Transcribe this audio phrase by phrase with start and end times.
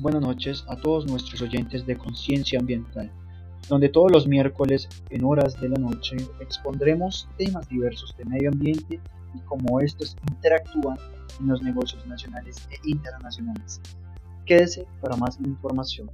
[0.00, 3.12] buenas noches a todos nuestros oyentes de Conciencia Ambiental,
[3.68, 8.98] donde todos los miércoles en horas de la noche expondremos temas diversos de medio ambiente
[9.34, 10.96] y cómo estos interactúan
[11.38, 13.80] en los negocios nacionales e internacionales.
[14.46, 16.10] Quédese para más información.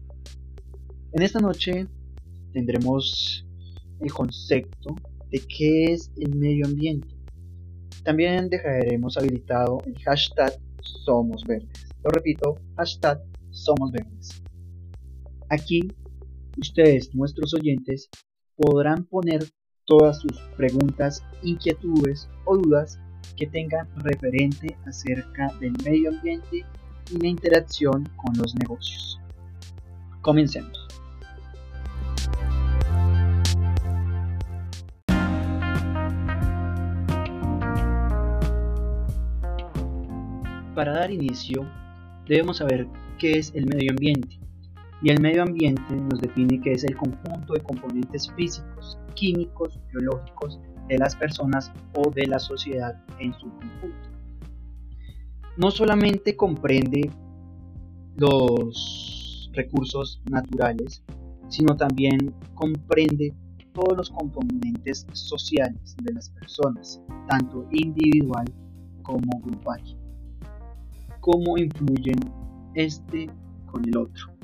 [1.13, 1.87] En esta noche
[2.53, 3.47] tendremos
[4.01, 4.97] el concepto
[5.31, 7.15] de qué es el medio ambiente.
[8.03, 11.87] También dejaremos habilitado el hashtag Somos Verdes.
[12.03, 13.21] Lo repito, hashtag
[13.57, 14.43] Somos Verdes.
[15.49, 15.89] Aquí
[16.59, 18.11] ustedes, nuestros oyentes,
[18.55, 19.45] podrán poner
[19.87, 23.01] todas sus preguntas, inquietudes o dudas
[23.37, 26.67] que tengan referente acerca del medio ambiente
[27.11, 29.19] y la interacción con los negocios.
[30.21, 30.87] Comencemos.
[40.75, 41.67] Para dar inicio,
[42.29, 42.87] debemos saber
[43.19, 44.39] qué es el medio ambiente.
[45.03, 50.59] Y el medio ambiente nos define que es el conjunto de componentes físicos, químicos, biológicos
[50.89, 54.09] de las personas o de la sociedad en su conjunto.
[55.57, 57.11] No solamente comprende
[58.17, 61.03] los recursos naturales,
[61.49, 63.35] sino también comprende
[63.73, 68.47] todos los componentes sociales de las personas, tanto individual
[69.03, 69.83] como grupal
[71.27, 72.21] cómo influyen
[72.77, 73.29] este
[73.67, 74.37] con el otro.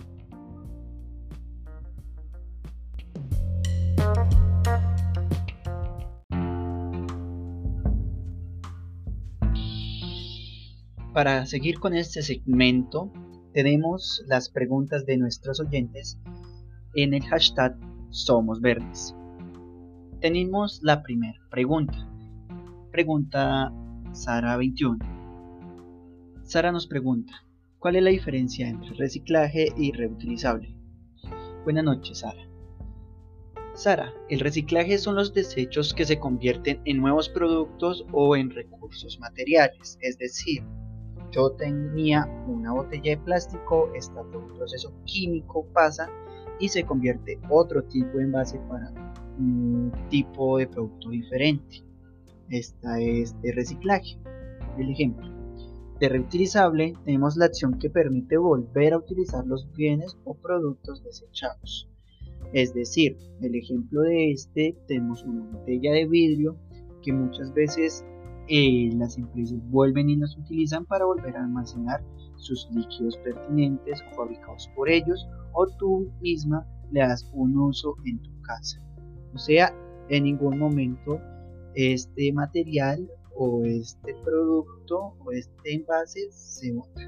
[11.12, 13.12] Para seguir con este segmento,
[13.52, 16.18] tenemos las preguntas de nuestros oyentes
[16.94, 17.76] en el hashtag
[18.08, 19.14] Somos Verdes.
[20.20, 22.08] Tenemos la primera pregunta.
[22.90, 23.70] Pregunta
[24.12, 24.98] Sara 21.
[26.44, 27.32] Sara nos pregunta,
[27.82, 30.72] ¿cuál es la diferencia entre reciclaje y reutilizable?
[31.64, 32.48] Buenas noches, Sara.
[33.74, 39.18] Sara, el reciclaje son los desechos que se convierten en nuevos productos o en recursos
[39.18, 39.98] materiales.
[40.00, 40.62] Es decir,
[41.32, 46.08] yo tenía una botella de plástico, está por un proceso químico, pasa
[46.60, 48.92] y se convierte otro tipo de envase para
[49.38, 51.82] un tipo de producto diferente.
[52.48, 54.18] Esta es de reciclaje.
[54.78, 55.41] El ejemplo,
[56.02, 61.88] de reutilizable tenemos la acción que permite volver a utilizar los bienes o productos desechados.
[62.52, 66.56] Es decir, el ejemplo de este tenemos una botella de vidrio
[67.02, 68.04] que muchas veces
[68.48, 72.02] eh, las empresas vuelven y las utilizan para volver a almacenar
[72.34, 78.20] sus líquidos pertinentes o fabricados por ellos o tú misma le das un uso en
[78.20, 78.82] tu casa.
[79.34, 79.72] O sea,
[80.08, 81.20] en ningún momento
[81.76, 83.08] este material
[83.44, 87.02] o este producto o este envase se bota.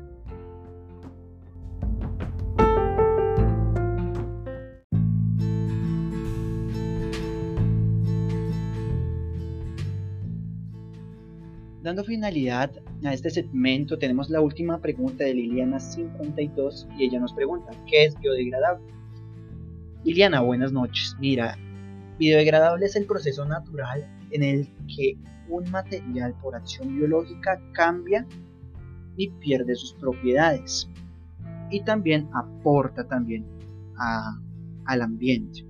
[11.82, 12.72] Dando finalidad
[13.04, 18.06] a este segmento, tenemos la última pregunta de Liliana 52 y ella nos pregunta, ¿qué
[18.06, 18.92] es biodegradable?
[20.02, 21.14] Liliana, buenas noches.
[21.20, 21.56] Mira,
[22.18, 25.16] biodegradable es el proceso natural en el que
[25.48, 28.26] un material por acción biológica cambia
[29.16, 30.90] y pierde sus propiedades
[31.70, 33.46] y también aporta también
[34.86, 35.66] al ambiente.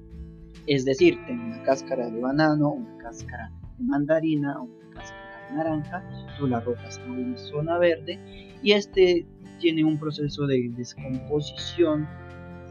[0.67, 6.05] Es decir, tengo una cáscara de banano, una cáscara de mandarina, una cáscara de naranja,
[6.39, 8.19] tú la rojas en una zona verde
[8.63, 9.27] y este
[9.61, 12.09] tiene un proceso de descomposición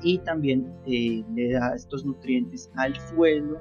[0.01, 3.57] y también eh, le da estos nutrientes al suelo,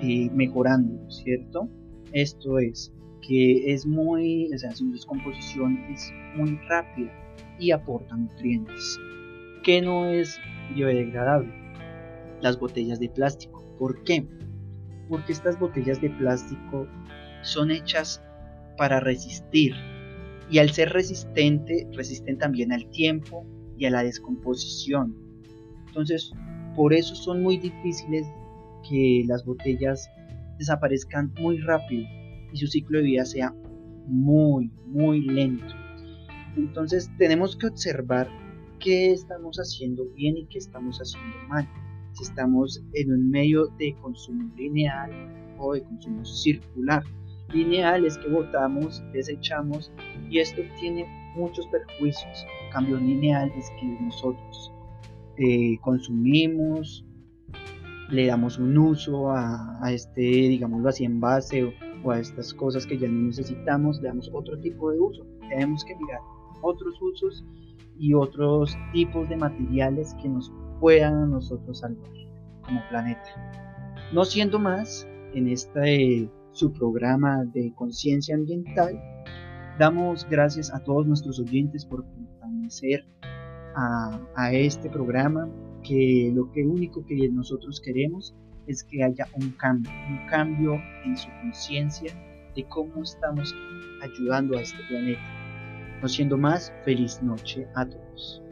[0.00, 1.68] eh, mejorando, ¿cierto?
[2.12, 2.92] Esto es
[3.26, 7.10] que es muy, o sea, su descomposición es muy rápida
[7.58, 8.98] y aporta nutrientes.
[9.62, 10.38] ¿Qué no es
[10.74, 11.52] biodegradable?
[12.40, 13.64] Las botellas de plástico.
[13.78, 14.26] ¿Por qué?
[15.08, 16.86] Porque estas botellas de plástico
[17.42, 18.22] son hechas
[18.76, 19.74] para resistir
[20.50, 23.46] y al ser resistente resisten también al tiempo
[23.78, 25.16] y a la descomposición.
[25.86, 26.32] Entonces,
[26.76, 28.26] por eso son muy difíciles
[28.88, 30.08] que las botellas
[30.62, 32.06] desaparezcan muy rápido
[32.52, 33.54] y su ciclo de vida sea
[34.06, 35.74] muy, muy lento.
[36.56, 38.28] Entonces tenemos que observar
[38.78, 41.68] qué estamos haciendo bien y qué estamos haciendo mal.
[42.12, 45.10] Si estamos en un medio de consumo lineal
[45.58, 47.02] o de consumo circular.
[47.52, 49.92] Lineal es que votamos, desechamos
[50.30, 51.06] y esto tiene
[51.36, 52.46] muchos perjuicios.
[52.72, 54.72] cambio lineal es que nosotros
[55.38, 57.04] eh, consumimos,
[58.12, 61.72] le damos un uso a, este, digámoslo así, envase o,
[62.04, 65.26] o, a estas cosas que ya no necesitamos, le damos otro tipo de uso.
[65.48, 66.20] Tenemos que mirar
[66.60, 67.44] otros usos
[67.98, 72.10] y otros tipos de materiales que nos puedan nosotros salvar
[72.62, 73.22] como planeta.
[74.12, 79.00] No siendo más, en este su programa de conciencia ambiental,
[79.78, 83.06] damos gracias a todos nuestros oyentes por pertenecer
[83.74, 85.48] a, a este programa,
[85.82, 88.34] que lo que único que nosotros queremos
[88.66, 90.74] es que haya un cambio, un cambio
[91.04, 92.12] en su conciencia
[92.54, 93.54] de cómo estamos
[94.02, 95.20] ayudando a este planeta.
[96.00, 98.42] No siendo más, feliz noche a todos.